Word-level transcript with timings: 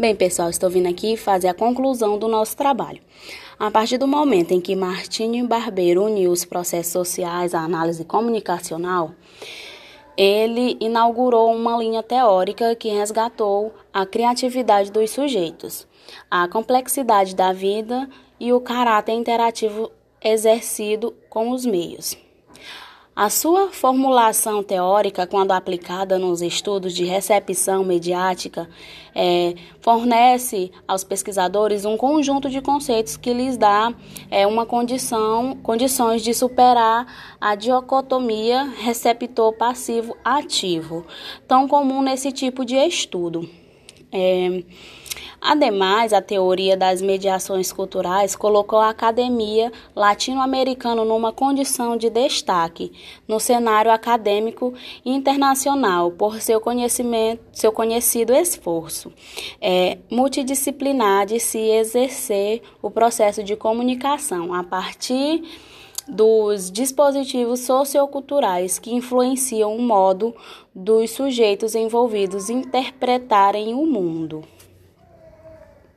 Bem, 0.00 0.14
pessoal, 0.14 0.48
estou 0.48 0.70
vindo 0.70 0.86
aqui 0.88 1.16
fazer 1.16 1.48
a 1.48 1.54
conclusão 1.54 2.16
do 2.16 2.28
nosso 2.28 2.56
trabalho. 2.56 3.00
A 3.58 3.68
partir 3.68 3.98
do 3.98 4.06
momento 4.06 4.52
em 4.52 4.60
que 4.60 4.76
Martinho 4.76 5.44
Barbeiro 5.48 6.04
uniu 6.04 6.30
os 6.30 6.44
processos 6.44 6.92
sociais 6.92 7.52
à 7.52 7.62
análise 7.62 8.04
comunicacional, 8.04 9.10
ele 10.16 10.76
inaugurou 10.80 11.52
uma 11.52 11.76
linha 11.76 12.00
teórica 12.00 12.76
que 12.76 12.90
resgatou 12.90 13.74
a 13.92 14.06
criatividade 14.06 14.92
dos 14.92 15.10
sujeitos, 15.10 15.84
a 16.30 16.46
complexidade 16.46 17.34
da 17.34 17.52
vida 17.52 18.08
e 18.38 18.52
o 18.52 18.60
caráter 18.60 19.14
interativo 19.14 19.90
exercido 20.22 21.12
com 21.28 21.50
os 21.50 21.66
meios. 21.66 22.16
A 23.18 23.28
sua 23.28 23.72
formulação 23.72 24.62
teórica, 24.62 25.26
quando 25.26 25.50
aplicada 25.50 26.20
nos 26.20 26.40
estudos 26.40 26.94
de 26.94 27.04
recepção 27.04 27.82
mediática, 27.82 28.70
é, 29.12 29.56
fornece 29.80 30.70
aos 30.86 31.02
pesquisadores 31.02 31.84
um 31.84 31.96
conjunto 31.96 32.48
de 32.48 32.60
conceitos 32.60 33.16
que 33.16 33.32
lhes 33.32 33.56
dá 33.56 33.92
é, 34.30 34.46
uma 34.46 34.64
condição, 34.64 35.58
condições 35.64 36.22
de 36.22 36.32
superar 36.32 37.36
a 37.40 37.56
dicotomia 37.56 38.62
receptor 38.78 39.52
passivo-ativo, 39.52 41.04
tão 41.48 41.66
comum 41.66 42.00
nesse 42.00 42.30
tipo 42.30 42.64
de 42.64 42.76
estudo. 42.76 43.50
É, 44.12 44.62
Ademais, 45.40 46.12
a 46.12 46.20
teoria 46.20 46.76
das 46.76 47.00
mediações 47.00 47.72
culturais 47.72 48.34
colocou 48.34 48.78
a 48.78 48.90
academia 48.90 49.72
latino-americana 49.94 51.04
numa 51.04 51.32
condição 51.32 51.96
de 51.96 52.10
destaque 52.10 52.92
no 53.26 53.38
cenário 53.38 53.90
acadêmico 53.90 54.74
internacional 55.04 56.10
por 56.10 56.40
seu 56.40 56.60
conhecimento, 56.60 57.40
seu 57.52 57.70
conhecido 57.70 58.34
esforço 58.34 59.12
é, 59.60 59.98
multidisciplinar 60.10 61.26
de 61.26 61.38
se 61.38 61.58
exercer 61.58 62.62
o 62.82 62.90
processo 62.90 63.42
de 63.42 63.56
comunicação 63.56 64.52
a 64.52 64.64
partir 64.64 65.42
dos 66.08 66.70
dispositivos 66.70 67.60
socioculturais 67.60 68.78
que 68.78 68.94
influenciam 68.94 69.76
o 69.76 69.82
modo 69.82 70.34
dos 70.74 71.10
sujeitos 71.10 71.74
envolvidos 71.74 72.48
interpretarem 72.48 73.74
o 73.74 73.84
mundo. 73.84 74.42